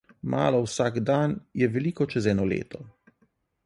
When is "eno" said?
2.35-2.51